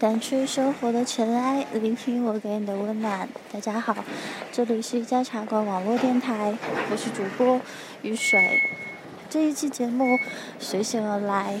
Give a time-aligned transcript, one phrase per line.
[0.00, 3.28] 掸去生活的尘埃，聆听我给你的温暖。
[3.52, 3.94] 大家好，
[4.50, 6.54] 这里是一家茶馆网络电台，
[6.90, 7.60] 我是主播
[8.00, 8.62] 雨水。
[9.28, 10.18] 这一期节目
[10.58, 11.60] 随性而来，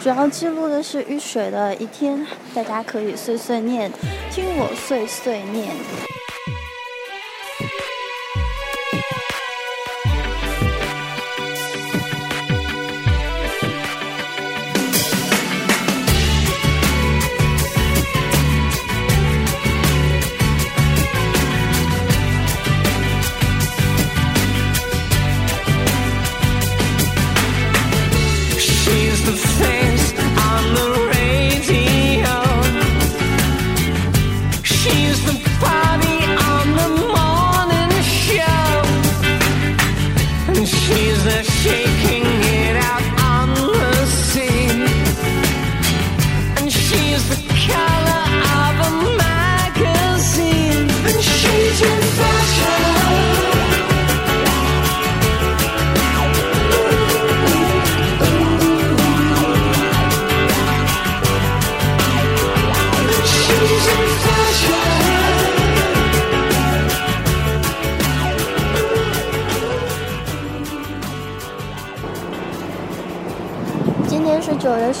[0.00, 2.24] 主要记录的是雨水的一天，
[2.54, 3.90] 大家可以碎碎念，
[4.30, 5.74] 听我碎碎念。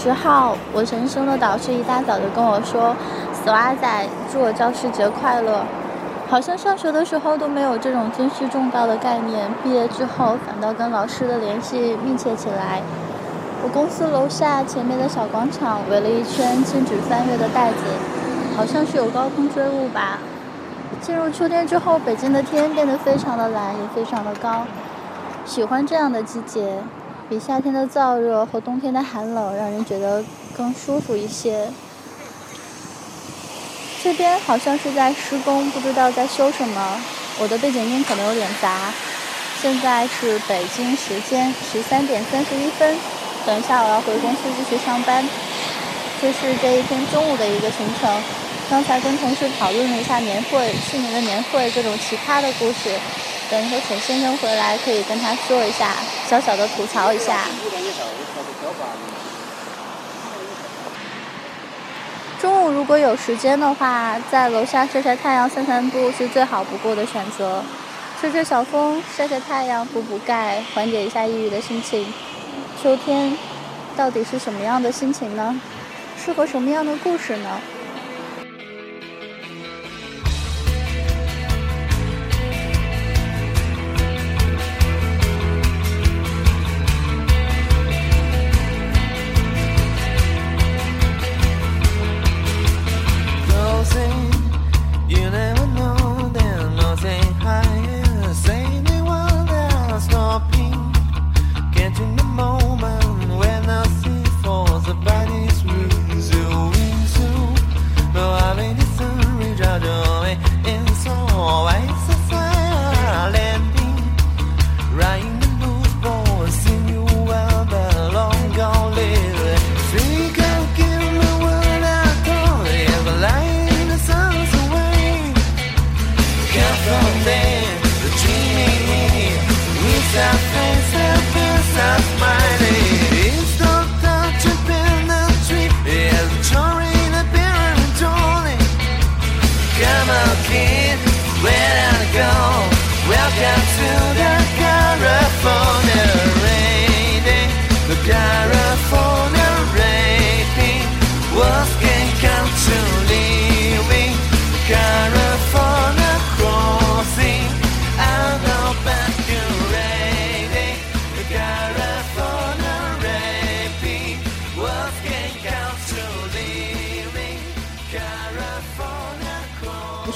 [0.06, 2.94] 十号，我人生的导师一大早就跟我说
[3.34, 5.64] ：“死娃仔，祝我教师节快乐。”
[6.30, 12.82] 好像上学的时候都没有这种尊师重道的概念，毕业之后反倒跟老师的联系密切起来。
[13.64, 17.78] 我公司楼下前面的小广场围了一圈禁止翻越的袋子，
[18.56, 20.20] 好像是有高空坠物吧。
[21.00, 24.62] 进入秋天之后，北京的天变得非常的蓝，也非常的高。
[25.44, 26.78] 喜欢这样的季节。
[27.28, 30.24] 比夏天的燥热和冬天的寒冷让人觉得
[30.56, 31.68] 更舒服一些。
[34.00, 37.02] 这边好像是在施工，不知道在修什么。
[37.40, 38.92] 我的背景音可能有点杂。
[39.60, 42.96] 现在是北京时间十三点三十一分，
[43.44, 45.28] 等一下我要回公司继续上班。
[46.22, 48.22] 这是这一天中午的一个行程。
[48.70, 52.94] 刚才跟同事讨论了一下年会，去年的年会各种奇葩的故事。
[53.48, 55.92] 等一会陈先生回来，可以跟他说一下，
[56.28, 57.42] 小小的吐槽一下。
[62.40, 67.62] 中午如果有时间的话，在楼下晒晒太阳、散散步是最好不过的选择。
[68.20, 72.12] 吹吹小风，晒晒太阳，补补钙，缓解一下抑郁的心情。
[72.82, 73.36] 秋天，
[73.96, 75.60] 到底是什么样的心情呢？
[76.18, 77.60] 适合什么样的故事呢？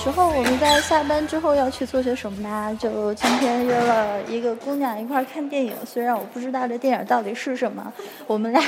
[0.03, 2.75] 时候我们在下班之后要去做些什么呢？
[2.81, 7.93] 就今天约了一个姑娘一块看电影，虽然我不知道这电影到底是什么，
[8.27, 8.63] 我们俩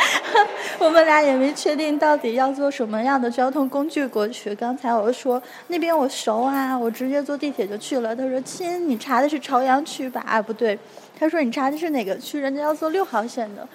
[0.78, 4.54] 我们俩也没确定到底要坐什么样的交通工具过去。
[4.54, 8.14] 刚才我说那边我熟啊，我直接坐地铁就去了。
[8.14, 10.22] 他说亲，你查的是朝阳区吧？
[10.26, 10.78] 啊不对，
[11.18, 12.38] 他说你查的是哪个区？
[12.38, 13.66] 人家要坐六号线的，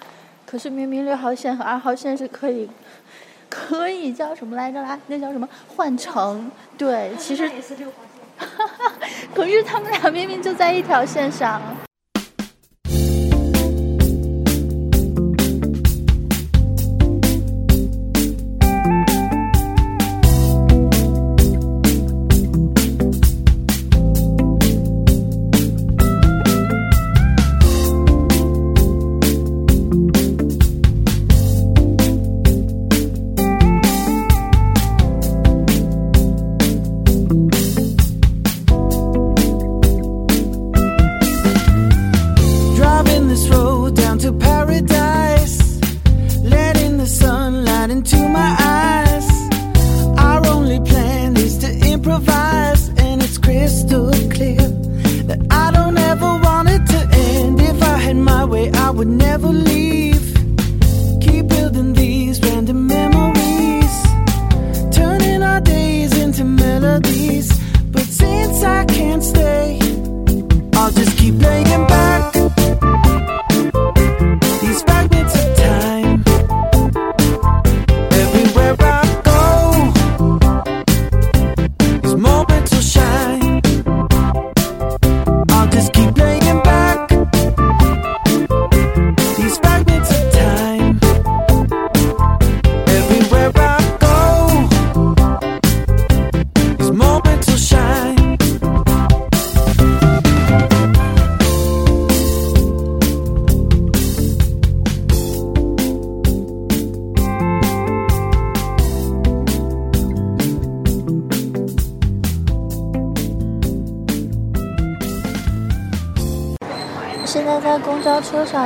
[0.46, 2.70] 可是明明六号线和二号线是可以。
[3.54, 4.98] 可以叫什么来着啦？
[5.06, 6.50] 那叫什么换乘？
[6.76, 7.48] 对，其实，
[9.32, 11.62] 可是他们俩明明就在一条线上。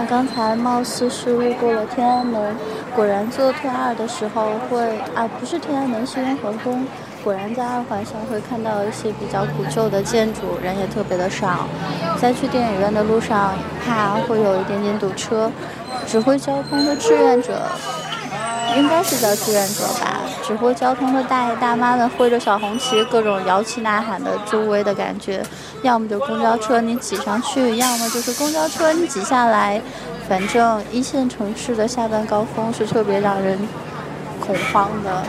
[0.09, 2.57] 刚才貌似是路过了天安门，
[2.97, 6.87] 果然坐特二的时候会啊，不是天安门，是雍和宫。
[7.23, 11.67] 果然在二环上会看到一些比较古旧的建筑，人也特别的少。
[12.19, 13.53] 在去电影院的路上，
[13.85, 15.51] 怕会有一点点堵车。
[16.07, 17.61] 指挥交通的志愿者，
[18.77, 20.21] 应该是叫志愿者吧？
[20.49, 25.43] 指挥交通的大爷大妈们挥着小红旗，各种摇旗呐喊的助威的感觉。
[25.83, 29.79] 要么就公交车你挤上去，要么就是公交车你挤下来。
[30.27, 33.59] 反正一线城市的下班高峰是特别让人
[34.41, 35.23] 恐慌的。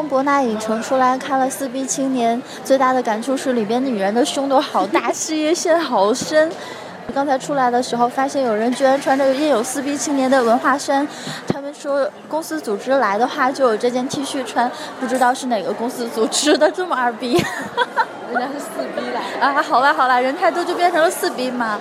[0.00, 6.50] 从博纳影城出来看了《四 B 青年》，最大的感触是里边的女人的胸都好大，事业线好深。
[7.12, 11.06] 刚才出来的时候，发现有人居然穿着印有“四 B 青年”的文化衫。
[11.46, 17.34] 他们说公司组织来的话就有这件 T 恤穿，不知道是哪个公司组织的，这么二逼。
[17.34, 21.78] 人家是四 B 来 啊，好了好了，人太多就变成了四 B 嘛。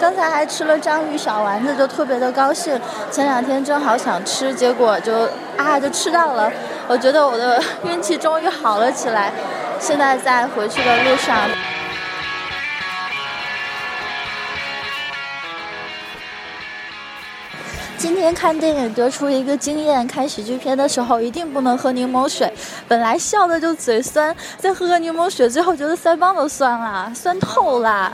[0.00, 2.78] 刚才还吃了章鱼小丸子，就特别的高兴。
[3.10, 6.52] 前两天正好想吃，结果就啊就吃到了。
[6.86, 9.32] 我觉得我的运气终于好了起来。
[9.80, 11.48] 现在在回去的路上。
[17.96, 22.52] 今天看电影得出一个经验：看喜剧片的时候一定不能喝柠檬水。
[22.86, 28.12] 本来笑的就嘴酸，再喝个柠檬水，最后觉得腮帮都酸了，酸透了。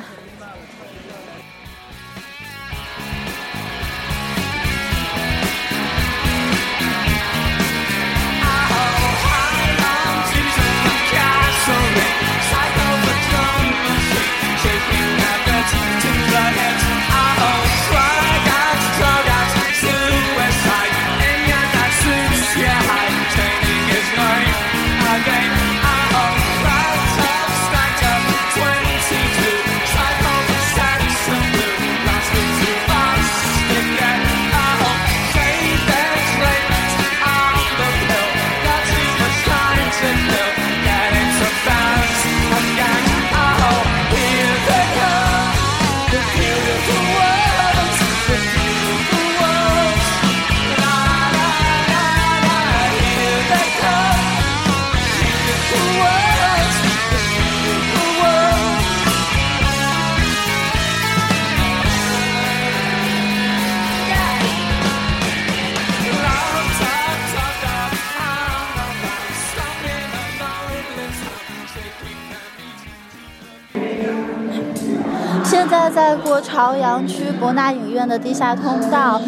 [76.61, 79.19] 朝阳区博纳影院的地下通道，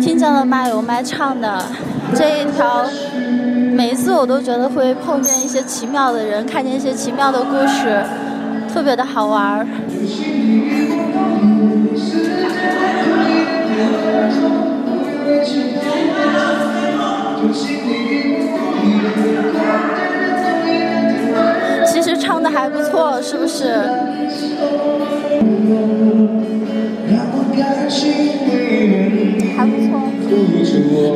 [0.00, 1.60] 听见了吗有麦唱的
[2.14, 2.86] 这一条，
[3.72, 8.00] 每一次我都觉得会碰见一些奇妙的人，看见一些奇妙的故事，
[8.72, 9.66] 特别的好玩儿。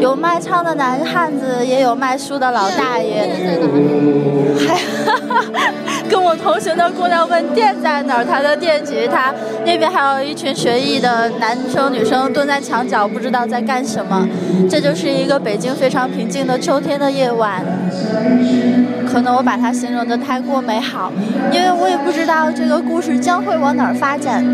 [0.00, 3.28] 有卖唱的男汉子，也有卖书的老大爷。
[4.66, 4.78] 还
[6.10, 9.32] 跟我同行的姑娘问店在哪儿，他的电吉他
[9.64, 14.28] 那边还有一群学艺的男生女生蹲在墙角，不知道在干什么。
[14.70, 17.64] 这就是一个北京非常平静的秋天的夜晚。
[19.10, 21.10] 可能我把它形容的太过美好，
[21.52, 24.44] 因为我也不知道这个故事将会往哪儿发展。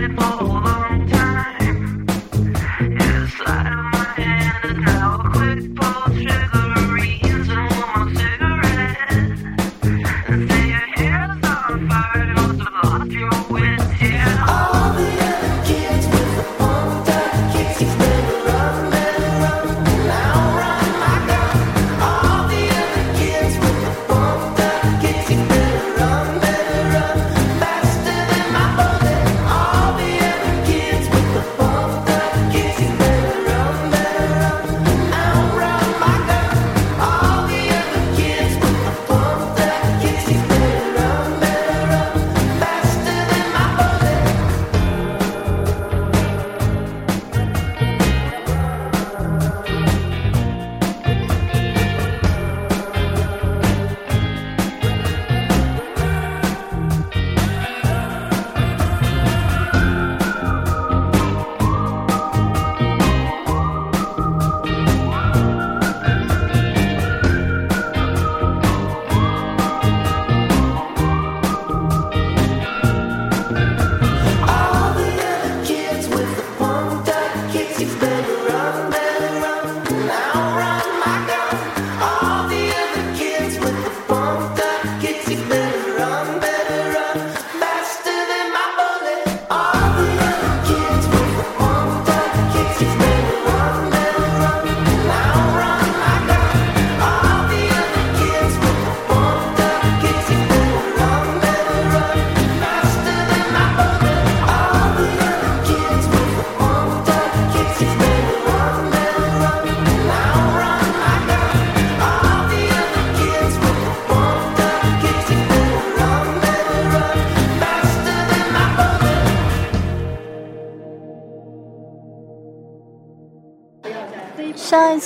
[0.00, 0.67] 上一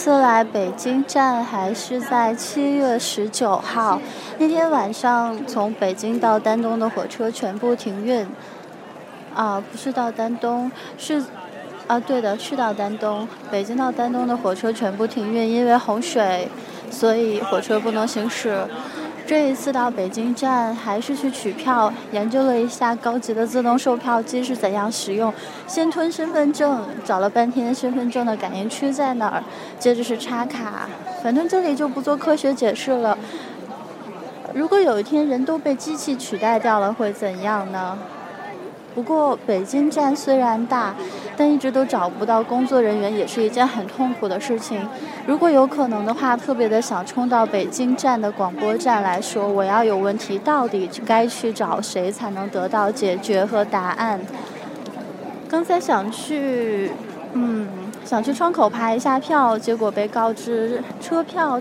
[0.02, 4.00] 次来北京站还是在七月十九号，
[4.37, 8.26] 那天晚上从北京到丹东的火车全部停运。
[9.32, 10.68] 啊，不是到丹东，
[10.99, 11.23] 是
[11.87, 13.28] 啊，对的，是到丹东。
[13.49, 16.49] 北京到丹东的火车全部停运，因为洪水，
[16.90, 18.66] 所以火车不能行驶。
[19.26, 25.32] 这一次到北京站，还是去取票，研究了一下高级的自动售票机是怎样使用。
[25.66, 29.42] 先吞身份证，找了半天身份证的感应区在哪儿，
[29.78, 30.88] 接着是插卡。
[31.22, 33.16] 反正这里就不做科学解释了。
[34.52, 37.96] 如果有一天人都被机器取代掉了，会怎样呢？
[38.94, 40.94] 不过北京站虽然大，
[41.42, 44.88] 但一直都找不到工作人员，也是一件很痛苦的事情。
[45.26, 54.20] 如果有可能的话，特别的想冲到北京站的广播站来说，我要有问题，到底该去找谁才能得到解决和答案？
[55.48, 56.92] 刚才想去，
[57.33, 57.66] 嗯，
[58.05, 61.61] 想去窗口排一下票，结果被告知车票，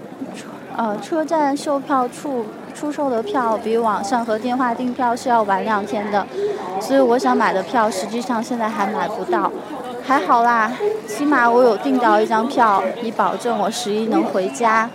[0.78, 2.46] 呃，车站售票处。
[2.72, 6.26] 出售的票比网上和电话订票是要晚两天的，
[6.80, 9.52] 所以我想买的票实际上现在还买不到。
[10.04, 10.72] 还好啦，
[11.08, 14.90] 起码我有订到一张票，以保证我十一能回家。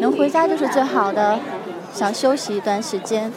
[0.00, 1.38] 能回家就是最好的。
[1.92, 3.32] 想休息一段时间。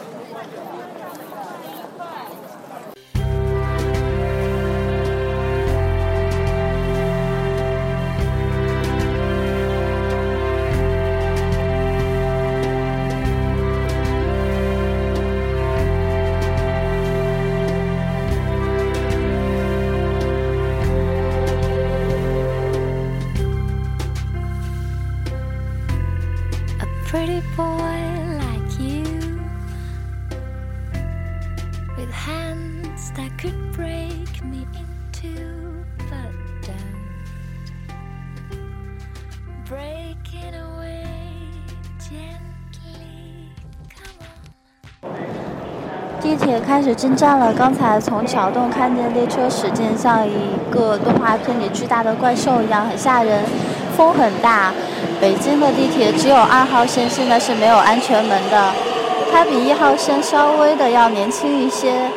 [46.80, 47.52] 开始进站了。
[47.52, 50.32] 刚才从桥洞看见列车驶进，像一
[50.70, 53.44] 个动画片里巨大的怪兽一样，很吓人。
[53.94, 54.72] 风很大。
[55.20, 58.72] 北京的地铁只有二号线现在是没有安全门的，
[59.30, 62.10] 它比一号线稍微的要年轻一些。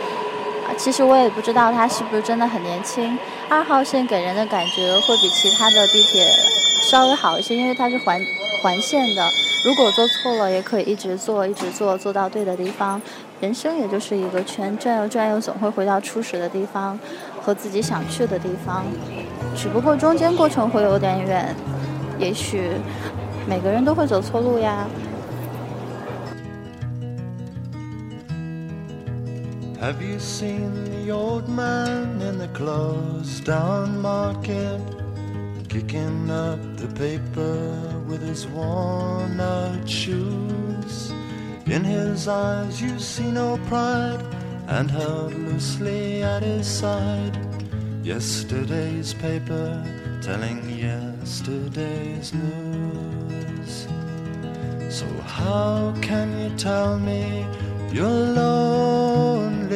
[0.78, 3.20] 其实我也不知道它是不是真的很年轻。
[3.50, 6.26] 二号线给人的感觉会比其他的地铁
[6.90, 8.22] 稍微好一些，因为它是环
[8.62, 9.28] 环线的。
[9.66, 13.02] 如果做错了，也可以一直做，一直做，做到对的地方。
[13.40, 17.00] 人生也就是一个圈，转悠转悠，总会回到初始的地方
[17.42, 18.84] 和自己想去的地方。
[19.56, 21.56] 只不过中间过程会有点远，
[22.20, 22.72] 也许
[23.48, 24.86] 每个人都会走错路呀。
[29.82, 34.80] Have you seen the old man in the closed down market
[35.74, 41.12] kicking up the paper with his worn out shoes?
[41.66, 44.22] In his eyes you see no pride,
[44.68, 47.36] and held loosely at his side,
[48.04, 49.84] yesterday's paper
[50.22, 53.88] telling yesterday's news.
[54.90, 57.48] So, how can you tell me
[57.92, 59.74] you're lonely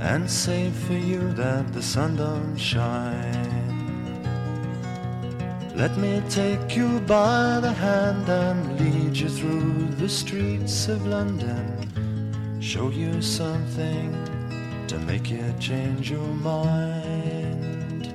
[0.00, 3.43] and say for you that the sun don't shine.
[5.76, 11.90] Let me take you by the hand and lead you through the streets of London.
[12.60, 14.14] Show you something
[14.86, 18.08] to make you change your mind.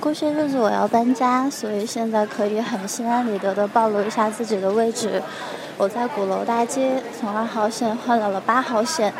[0.00, 5.22] 过些日子我要搬家，所以现在可以很心安理得的暴露一下自己的位置。
[5.76, 9.12] 我在鼓楼大街，从二号线换到了八号线，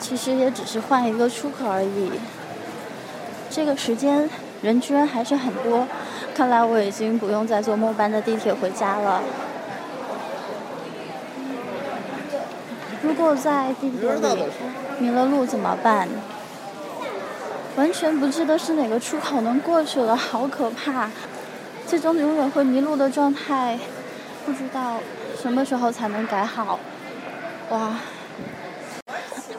[0.00, 2.10] 其实也只是换一个出口而已。
[3.50, 4.28] 这个时间
[4.62, 5.86] 人居然还是很多，
[6.34, 9.22] 看来我已经不用再坐末班的地铁回家了。
[13.02, 14.44] 如果在地铁里
[14.98, 16.08] 迷了路怎么办？
[17.76, 21.08] 完全不记得是哪个出口能过去了，好可怕！
[21.86, 23.78] 这种永远会迷路的状态，
[24.44, 24.96] 不知道
[25.40, 26.78] 什么时候才能改好。
[27.70, 27.94] 哇！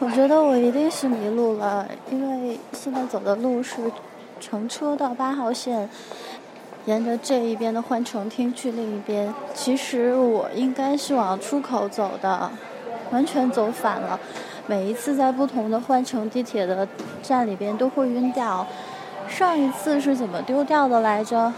[0.04, 3.92] 我觉得我一定是迷路了，因为现在走的路是
[4.40, 5.88] 乘车到八号线，
[6.86, 9.32] 沿着这一边的换乘厅去另一边。
[9.54, 12.50] 其实我应该是往出口走的，
[13.12, 14.20] 完全走反了。
[14.66, 16.88] 每一次在不同的换乘地铁的
[17.22, 18.66] 站里边都会晕掉，
[19.28, 21.54] 上一次是怎么丢掉的来着？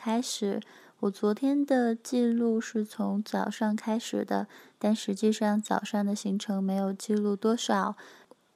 [0.00, 0.58] 开始。
[1.00, 4.46] 我昨天的记录是从早上开始的，
[4.78, 7.94] 但实际上早上的行程没有记录多少。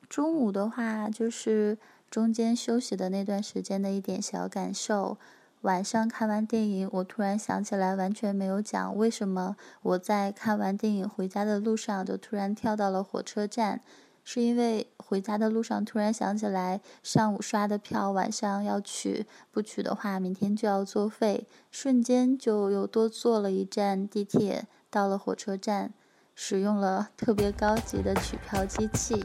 [0.08, 1.76] 中午的话，就是
[2.10, 5.18] 中间休息的那段时间的一点小感受。
[5.60, 13.82] 晚上看完电影，我突然想起来，完全没有讲为什么我在看完电影回家的路上就突然跳到了火车站。
[14.24, 25.92] 是因为回家的路上突然想起来，上午刷的票晚上要取，不取的话明天就要作废，瞬间就又多坐了一站地铁，到了火车站，
[26.34, 29.24] 使用了特别高级的取票机器。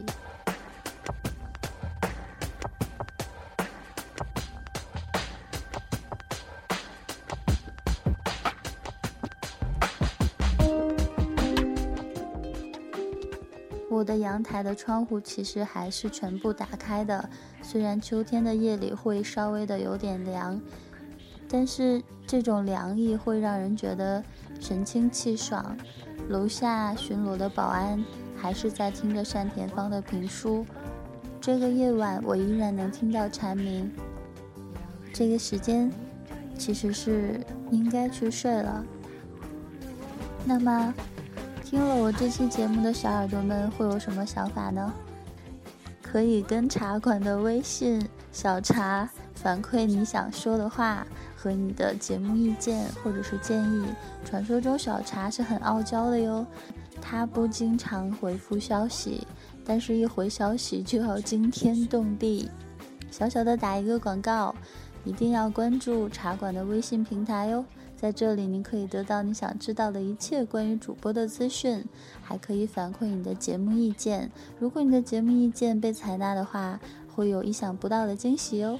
[14.10, 17.30] 的阳台的窗户其实还是全部打开的，
[17.62, 20.60] 虽然秋天的夜里会稍微的有点凉，
[21.48, 24.24] 但是这种凉意会让人觉得
[24.60, 25.78] 神清气爽。
[26.28, 28.04] 楼下巡逻的保安
[28.36, 30.66] 还是在听着单田芳的评书。
[31.40, 33.92] 这个夜晚我依然能听到蝉鸣。
[35.14, 35.92] 这个时间
[36.58, 38.84] 其实是应该去睡了。
[40.46, 40.96] 那么。
[41.70, 44.92] 听了我这期节目的小耳朵们会有什么想法呢？
[46.02, 51.06] 可以跟茶馆的微信小茶反馈你想说的话
[51.36, 53.86] 和你的节目意见或者是建议。
[54.26, 56.44] 传说中小茶是很傲娇的哟，
[57.00, 59.28] 他不经常回复消息，
[59.64, 62.50] 但是一回消息就要惊天动地。
[63.12, 64.56] 小小的打一个广告，
[65.04, 67.66] 一定要关注茶馆的微信平台哟。
[67.96, 71.84] 在这里，您可以得到你想知道的一切关于主播的资讯，
[72.22, 74.32] 还可以反馈你的节目意见。
[74.58, 76.80] 如果你的节目意见被采纳的话，
[77.14, 78.80] 会有意想不到的惊喜哦。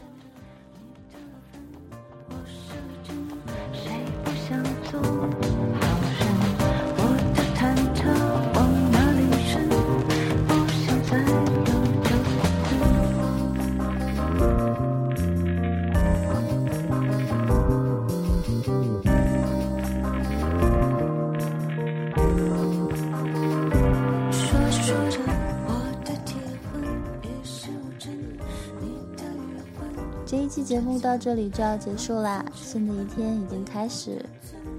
[30.70, 34.24] 节目到这里就要结束啦，新的一天已经开始。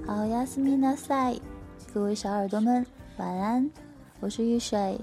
[0.07, 1.37] 好呀，斯密纳塞，
[1.93, 2.85] 各位小耳朵们
[3.17, 3.69] 晚安，
[4.21, 4.97] 我是玉水，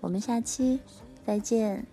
[0.00, 0.80] 我们下期
[1.24, 1.86] 再见。